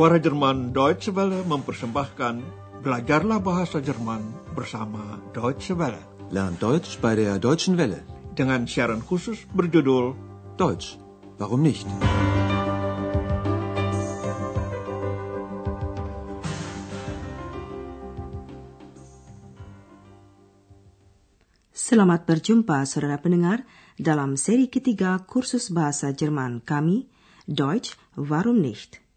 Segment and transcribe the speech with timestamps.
[0.00, 2.40] Suara Jerman Deutsche Welle mempersembahkan
[2.80, 6.00] Belajarlah Bahasa Jerman bersama Deutsche Welle.
[6.32, 8.00] Lernt Deutsch bei der Deutschen Welle.
[8.32, 10.16] Dengan siaran khusus berjudul
[10.56, 10.96] Deutsch,
[11.36, 11.84] warum nicht?
[21.76, 23.68] Selamat berjumpa saudara pendengar
[24.00, 27.04] dalam seri ketiga kursus bahasa Jerman kami,
[27.44, 29.09] Deutsch, warum nicht?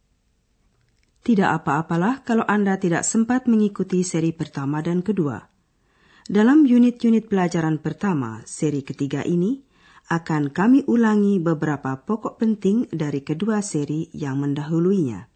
[1.24, 5.40] Tidak apa-apalah kalau Anda tidak sempat mengikuti seri pertama dan kedua.
[6.28, 9.64] Dalam unit-unit pelajaran pertama, seri ketiga ini,
[10.12, 15.32] akan kami ulangi beberapa pokok penting dari kedua seri yang mendahuluinya.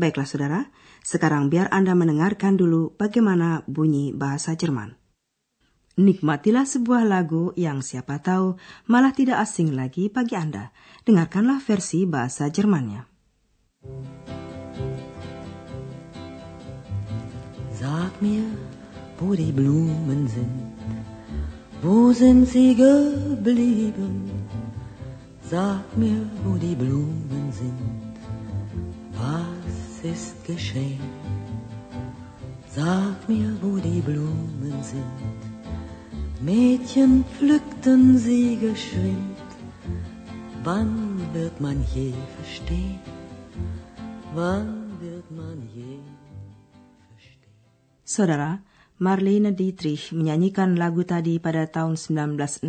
[0.00, 0.60] Baiklah saudara,
[1.04, 4.96] sekarang biar Anda mendengarkan dulu bagaimana bunyi bahasa Jerman.
[6.00, 8.56] Nikmatilah sebuah lagu yang siapa tahu
[8.88, 10.72] malah tidak asing lagi bagi Anda.
[11.04, 13.04] Dengarkanlah versi bahasa Jermannya.
[17.82, 18.44] Sag mir,
[19.18, 20.72] wo die Blumen sind,
[21.82, 24.30] wo sind sie geblieben?
[25.50, 28.14] Sag mir, wo die Blumen sind,
[29.18, 31.10] was ist geschehen?
[32.68, 35.18] Sag mir, wo die Blumen sind.
[36.40, 39.48] Mädchen pflückten sie geschwind.
[40.62, 43.00] Wann wird man je verstehen?
[44.36, 44.81] Wann
[48.12, 48.60] Saudara,
[49.00, 52.60] Marlene Dietrich menyanyikan lagu tadi pada tahun 1962.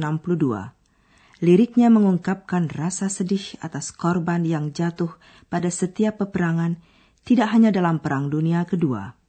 [1.44, 5.12] Liriknya mengungkapkan rasa sedih atas korban yang jatuh
[5.52, 6.80] pada setiap peperangan,
[7.28, 9.20] tidak hanya dalam Perang Dunia Kedua.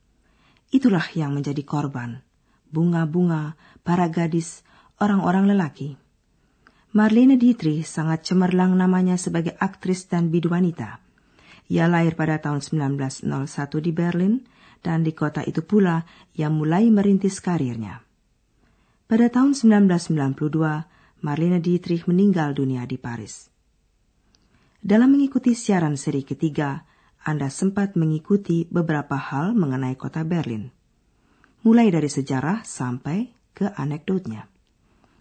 [0.71, 2.23] Itulah yang menjadi korban
[2.71, 4.63] bunga-bunga, para gadis,
[5.03, 5.99] orang-orang lelaki.
[6.95, 11.03] Marlene Dietrich sangat cemerlang namanya sebagai aktris dan biduanita.
[11.67, 13.27] Ia lahir pada tahun 1901
[13.83, 14.35] di Berlin
[14.85, 16.05] dan di kota itu pula
[16.37, 18.05] ia mulai merintis karirnya.
[19.09, 23.49] Pada tahun 1992, Marlene Dietrich meninggal dunia di Paris.
[24.85, 26.85] Dalam mengikuti siaran seri ketiga,
[27.25, 30.69] Anda sempat mengikuti beberapa hal mengenai kota Berlin
[31.65, 34.47] mulai dari sejarah sampai ke anekdotnya.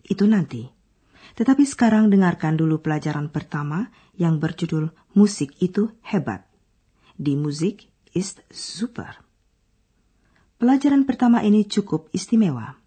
[0.03, 0.67] Itu nanti.
[1.33, 3.87] Tetapi sekarang dengarkan dulu pelajaran pertama
[4.19, 6.43] yang berjudul Musik itu Hebat.
[7.15, 9.23] Di Musik ist Super.
[10.63, 12.79] Pelajaran pertama ini cukup istimewa.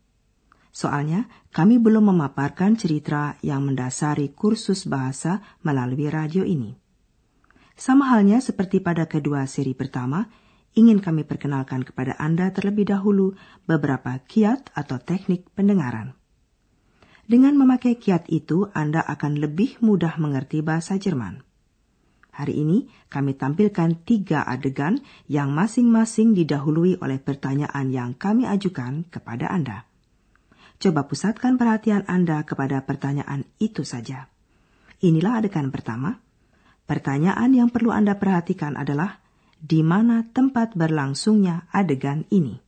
[0.72, 6.72] Soalnya kami belum memaparkan cerita yang mendasari kursus bahasa melalui radio ini.
[7.76, 10.25] Sama halnya seperti pada kedua seri pertama,
[10.72, 13.37] ingin kami perkenalkan kepada Anda terlebih dahulu
[13.69, 16.16] beberapa kiat atau teknik pendengaran.
[17.28, 21.44] Dengan memakai kiat itu, Anda akan lebih mudah mengerti bahasa Jerman.
[22.36, 29.48] Hari ini kami tampilkan tiga adegan yang masing-masing didahului oleh pertanyaan yang kami ajukan kepada
[29.48, 29.88] Anda.
[30.76, 34.28] Coba pusatkan perhatian Anda kepada pertanyaan itu saja.
[35.00, 36.20] Inilah adegan pertama.
[36.84, 39.25] Pertanyaan yang perlu Anda perhatikan adalah
[39.56, 42.66] di mana tempat berlangsungnya adegan ini.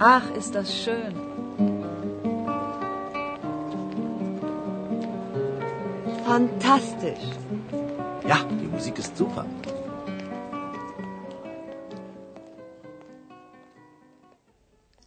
[0.00, 1.12] Ach, ist das schön.
[6.24, 7.36] Fantastisch.
[8.24, 9.44] Ja, die Musik ist super.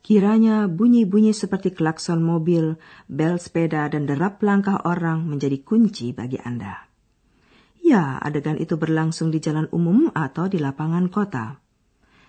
[0.06, 2.78] Kiranya bunyi-bunyi seperti klakson mobil,
[3.10, 6.86] bel sepeda, dan derap langkah orang menjadi kunci bagi Anda.
[7.82, 11.58] Ya, adegan itu berlangsung di jalan umum atau di lapangan kota.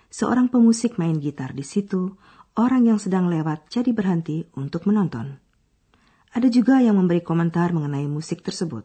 [0.09, 2.15] Seorang pemusik main gitar di situ,
[2.55, 5.43] orang yang sedang lewat jadi berhenti untuk menonton.
[6.35, 8.83] Ada juga yang memberi komentar mengenai musik tersebut.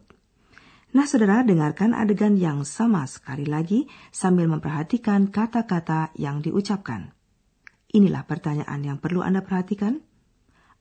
[0.91, 7.15] Nah, saudara, dengarkan adegan yang sama sekali lagi sambil memperhatikan kata-kata yang diucapkan.
[7.95, 10.03] Inilah pertanyaan yang perlu Anda perhatikan.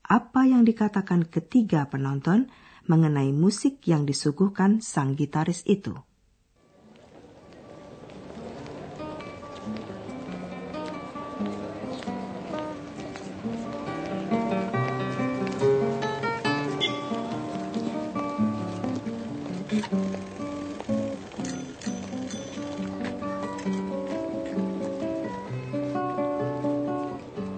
[0.02, 2.50] Apa yang dikatakan ketiga penonton
[2.90, 5.94] mengenai musik yang disuguhkan sang gitaris itu?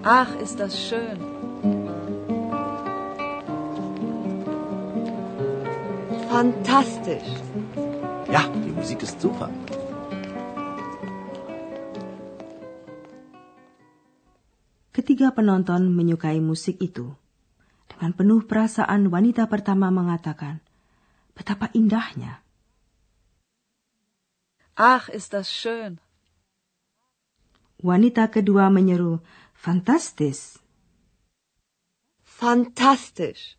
[0.03, 1.15] Ach, ist das schön.
[6.27, 7.31] Fantastisch.
[8.27, 9.47] Ja, die Musik ist super.
[14.91, 17.15] Ketiga penonton menyukai musik itu.
[17.87, 20.59] Dengan penuh perasaan wanita pertama mengatakan,
[21.31, 22.43] betapa indahnya.
[24.75, 26.03] Ach, ist das schön.
[27.83, 29.19] Wanita kedua menyeru,
[29.63, 30.59] fantastis.
[32.27, 33.55] Fantastisch.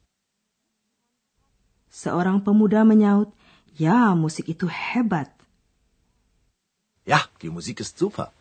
[1.89, 3.33] Seorang pemuda menyaut,
[3.81, 5.33] ya musik itu hebat.
[7.09, 8.33] Ja, die Musik ist super.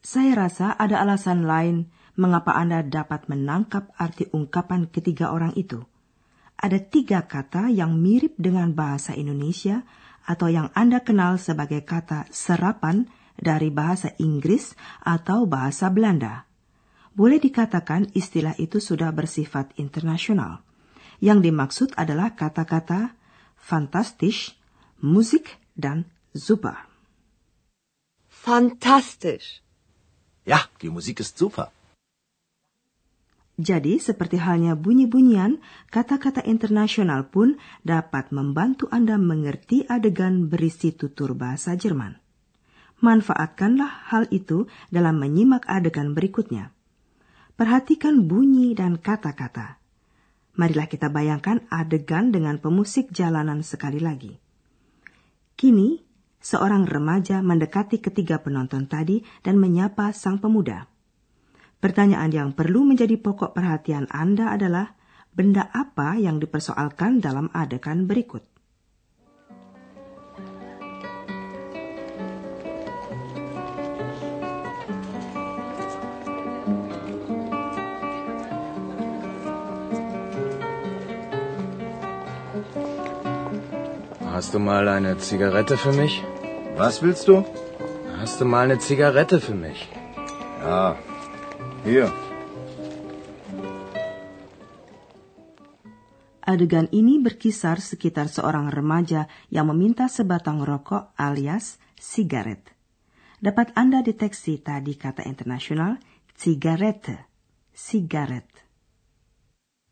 [0.00, 5.82] Saya rasa ada alasan lain mengapa Anda dapat menangkap arti ungkapan ketiga orang itu.
[6.56, 9.84] Ada tiga kata yang mirip dengan bahasa Indonesia
[10.24, 14.74] atau yang Anda kenal sebagai kata serapan dari bahasa Inggris
[15.04, 16.44] atau bahasa Belanda.
[17.16, 20.60] Boleh dikatakan istilah itu sudah bersifat internasional.
[21.16, 23.16] Yang dimaksud adalah kata-kata
[23.56, 24.52] fantastisch,
[25.00, 26.04] musik, dan
[26.36, 26.76] super.
[28.28, 29.64] Fantastisch.
[30.44, 31.72] Ja, die Musik ist super.
[33.56, 41.72] Jadi, seperti halnya bunyi-bunyian, kata-kata internasional pun dapat membantu Anda mengerti adegan berisi tutur bahasa
[41.72, 42.25] Jerman.
[43.04, 46.72] Manfaatkanlah hal itu dalam menyimak adegan berikutnya.
[47.56, 49.76] Perhatikan bunyi dan kata-kata.
[50.56, 54.40] Marilah kita bayangkan adegan dengan pemusik jalanan sekali lagi.
[55.56, 56.00] Kini,
[56.40, 60.88] seorang remaja mendekati ketiga penonton tadi dan menyapa sang pemuda.
[61.76, 64.96] Pertanyaan yang perlu menjadi pokok perhatian Anda adalah
[65.36, 68.55] benda apa yang dipersoalkan dalam adegan berikut.
[84.36, 86.22] Hast du mal eine Zigarette für mich?
[86.76, 87.34] Was willst du?
[88.20, 89.88] Hast du mal eine Zigarette für mich?
[90.60, 90.98] Ja,
[91.84, 92.12] hier.
[96.44, 102.60] Adegan ini berkisar sekitar seorang remaja yang meminta sebatang rokok alias sigaret.
[103.40, 105.96] Dapat Anda deteksi tadi kata internasional
[106.36, 107.24] Zigarette,
[107.72, 108.52] sigaret.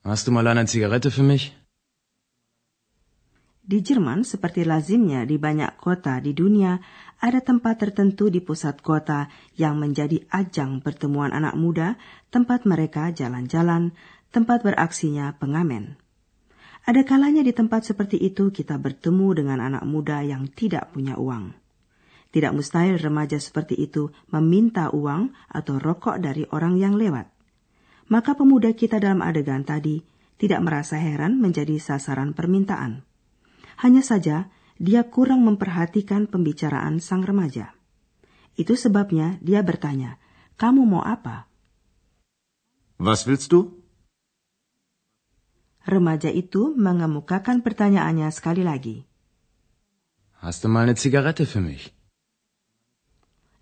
[0.05, 1.64] Hast du mal eine Zigarette für mich?
[3.65, 6.77] Di Jerman, seperti lazimnya di banyak kota di dunia,
[7.17, 11.97] ada tempat tertentu di pusat kota yang menjadi ajang pertemuan anak muda,
[12.29, 13.97] tempat mereka jalan-jalan,
[14.29, 15.97] tempat beraksinya pengamen.
[16.85, 21.57] Ada kalanya di tempat seperti itu kita bertemu dengan anak muda yang tidak punya uang.
[22.37, 27.33] Tidak mustahil remaja seperti itu meminta uang atau rokok dari orang yang lewat.
[28.13, 30.05] Maka pemuda kita dalam adegan tadi
[30.37, 33.14] tidak merasa heran menjadi sasaran permintaan.
[33.81, 37.75] Hanya saja dia kurang memperhatikan pembicaraan sang remaja.
[38.59, 40.19] Itu sebabnya dia bertanya,
[40.59, 41.47] "Kamu mau apa?"
[42.99, 43.83] Was willst du?
[45.85, 49.05] Remaja itu mengemukakan pertanyaannya sekali lagi.
[50.41, 51.93] Hast du mal eine Zigarette für mich?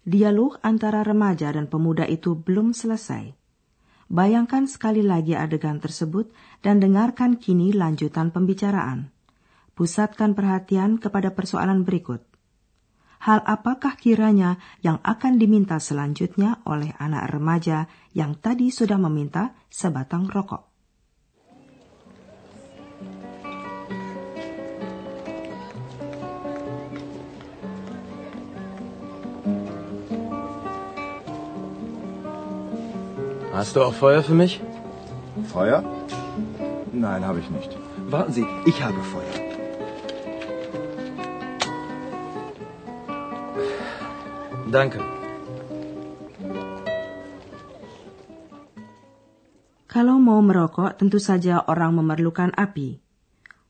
[0.03, 3.39] Dialog antara remaja dan pemuda itu belum selesai.
[4.11, 6.29] Bayangkan sekali lagi adegan tersebut
[6.61, 9.12] dan dengarkan kini lanjutan pembicaraan
[9.73, 12.23] pusatkan perhatian kepada persoalan berikut.
[13.23, 17.87] Hal apakah kiranya yang akan diminta selanjutnya oleh anak remaja
[18.19, 20.73] yang tadi sudah meminta sebatang rokok?
[33.53, 34.61] Hast du auch Feuer für mich?
[35.53, 35.85] Feuer?
[36.93, 37.71] Nein, habe ich nicht.
[38.11, 39.42] Warten Sie, ich habe Feuer.
[44.73, 44.97] Danke.
[49.85, 52.97] Kalau mau merokok, tentu saja orang memerlukan api.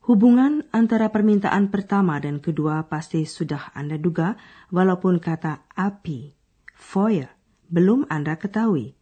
[0.07, 4.39] Hubungan antara permintaan pertama dan kedua pasti sudah Anda duga,
[4.71, 6.39] walaupun kata api,
[6.79, 7.35] fire,
[7.67, 8.95] belum Anda ketahui.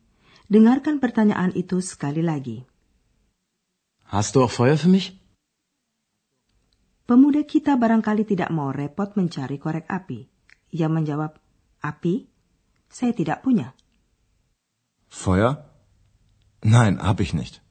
[0.49, 2.65] Dengarkan pertanyaan itu sekali lagi.
[4.09, 5.21] Hast du auch Feuer für mich?
[7.05, 10.27] Pemuda kita barangkali tidak mau repot mencari korek api.
[10.71, 11.40] Ia menjawab,
[11.81, 12.29] Api?
[12.91, 13.73] Saya tidak punya.
[15.09, 15.65] Feuer?
[16.61, 17.65] Nein, hab ich nicht.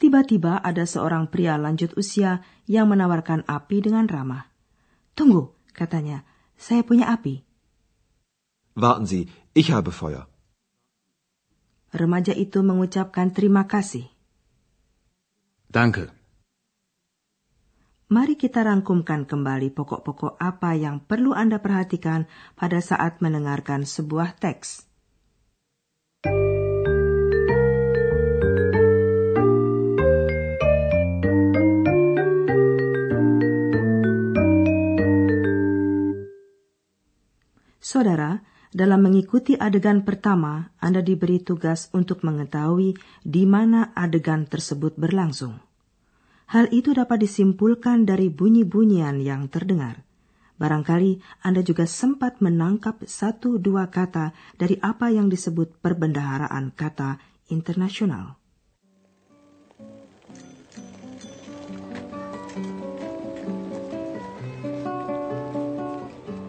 [0.00, 4.48] Tiba-tiba ada seorang pria lanjut usia yang menawarkan api dengan ramah.
[5.12, 6.24] Tunggu, katanya,
[6.56, 7.44] saya punya api.
[8.80, 10.24] Warten Sie, ich habe Feuer.
[11.92, 14.08] Remaja itu mengucapkan terima kasih.
[15.68, 16.19] Danke.
[18.10, 22.26] Mari kita rangkumkan kembali pokok-pokok apa yang perlu Anda perhatikan
[22.58, 24.82] pada saat mendengarkan sebuah teks.
[37.78, 38.42] Saudara,
[38.74, 45.69] dalam mengikuti adegan pertama, Anda diberi tugas untuk mengetahui di mana adegan tersebut berlangsung.
[46.50, 50.02] Hal itu dapat disimpulkan dari bunyi-bunyian yang terdengar.
[50.58, 57.22] Barangkali Anda juga sempat menangkap satu dua kata dari apa yang disebut perbendaharaan kata
[57.54, 58.34] internasional.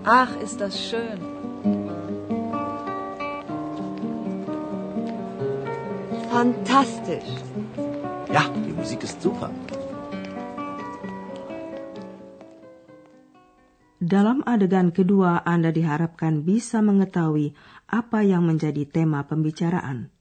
[0.01, 1.21] Ach, ist das schön.
[6.33, 7.29] Fantastisch.
[8.33, 9.53] Ja, die Musik ist super.
[14.11, 17.55] Dalam adegan kedua, Anda diharapkan bisa mengetahui
[17.87, 20.11] apa yang menjadi tema pembicaraan.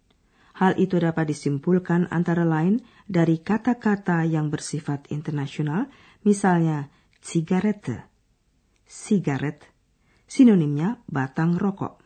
[0.55, 5.91] Hal itu dapat disimpulkan antara lain dari kata-kata yang bersifat internasional,
[6.23, 6.87] misalnya
[7.19, 8.07] cigarette,
[8.87, 9.67] sigaret,
[10.31, 11.99] sinonimnya batang rokok.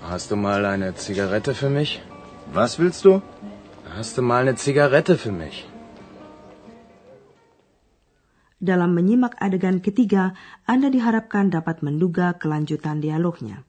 [0.00, 2.00] Hast du mal eine Zigarette für mich?
[2.56, 3.20] Was willst du?
[3.84, 5.75] Hast du mal eine Zigarette für mich?
[8.56, 10.32] Dalam menyimak adegan ketiga,
[10.64, 13.68] Anda diharapkan dapat menduga kelanjutan dialognya.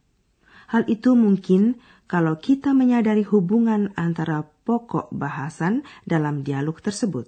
[0.72, 7.27] Hal itu mungkin kalau kita menyadari hubungan antara pokok bahasan dalam dialog tersebut.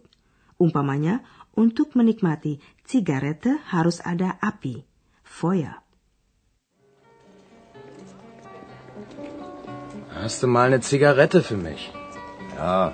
[0.60, 1.24] Umpamanya,
[1.56, 4.84] untuk menikmati cigarette harus ada api,
[5.24, 5.84] Feuer.
[10.20, 11.92] Hast du mal eine Zigarette für mich?
[12.56, 12.92] Ja.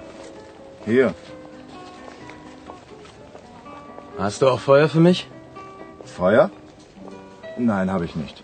[0.86, 1.14] Hier.
[4.18, 5.28] Hast du auch Feuer für mich?
[6.06, 6.50] Feuer?
[7.60, 8.44] Nein, habe ich nicht.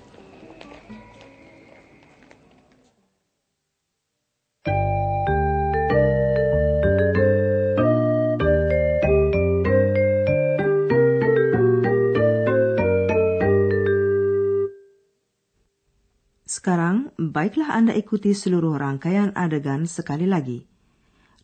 [16.45, 20.67] Sekarang, baiklah Anda ikuti seluruh rangkaian adegan sekali lagi.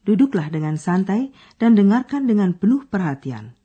[0.06, 3.57] Duduklah dengan santai dan dengarkan dengan penuh perhatian.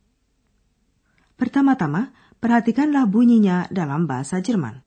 [1.42, 4.86] Pertama-tama, perhatikanlah bunyinya dalam bahasa Jerman.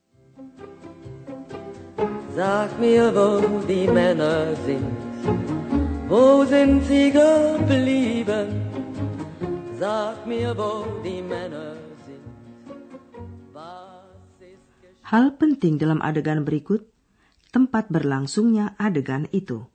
[2.31, 4.87] Sag mir, wo die Männer sind.
[6.07, 8.55] Wo sind sie geblieben?
[9.75, 11.75] Sag mir, wo die Männer
[12.07, 12.23] sind.
[13.51, 14.07] Was
[14.39, 15.03] ist geschehen?
[15.11, 16.87] Hal penting dalam adegan berikut,
[17.51, 19.67] tempat berlangsungnya adegan itu.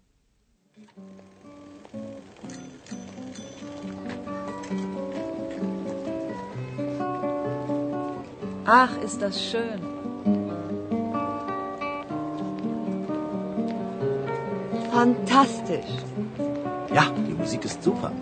[8.70, 9.82] Ach, ist das schön.
[14.94, 15.90] Fantastisch.
[16.94, 18.14] Ja, die Musik ist super.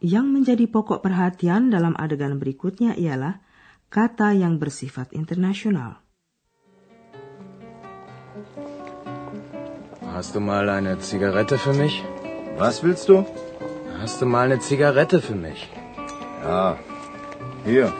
[0.00, 3.44] Yang menjadi pokok perhatian dalam adegan berikutnya ialah
[3.92, 6.00] kata yang bersifat internasional.
[10.16, 12.00] Hast du mal eine Zigarette für mich?
[12.56, 13.28] Was willst du?
[14.00, 15.68] Hast du mal eine Zigarette für mich?
[16.40, 16.80] Ja.
[17.62, 17.94] Hier.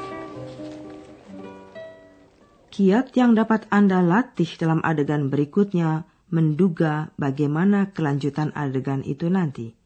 [2.75, 6.03] Kiat yang dapat Anda latih dalam adegan berikutnya
[6.35, 9.79] menduga bagaimana kelanjutan adegan itu nanti.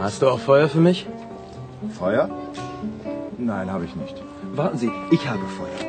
[0.00, 1.04] Hast du auch Feuer für mich?
[1.98, 2.30] Feuer?
[3.36, 4.16] Nein, habe ich nicht.
[4.54, 5.80] Warten Sie, ich habe Feuer.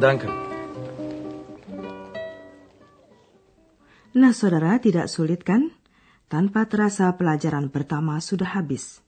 [0.00, 0.49] Danke.
[4.10, 5.70] Nah, saudara, tidak sulit kan?
[6.26, 9.02] Tanpa terasa pelajaran pertama sudah habis.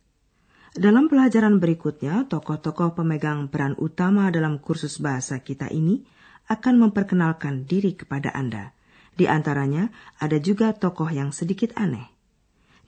[0.73, 6.07] Dalam pelajaran berikutnya, tokoh-tokoh pemegang peran utama dalam kursus bahasa kita ini
[6.47, 8.73] akan memperkenalkan diri kepada Anda.
[9.13, 9.93] Di antaranya
[10.23, 12.09] ada juga tokoh yang sedikit aneh.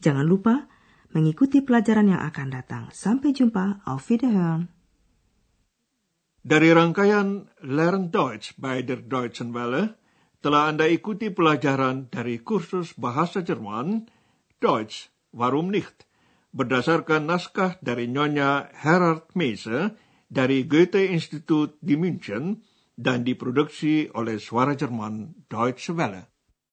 [0.00, 0.70] Jangan lupa
[1.12, 2.82] mengikuti pelajaran yang akan datang.
[2.94, 3.84] Sampai jumpa.
[3.84, 4.70] Auf Wiederhören.
[6.44, 9.96] Dari rangkaian Learn Deutsch bei der Deutschen Welle,
[10.44, 14.04] telah Anda ikuti pelajaran dari kursus bahasa Jerman,
[14.60, 16.04] Deutsch, warum nicht?
[16.52, 19.96] Berdasarkan naskah dari Nyonya Herard Meise
[20.28, 22.60] dari Goethe Institut di München
[22.92, 26.33] dan diproduksi oleh Suara Jerman Deutsche Welle.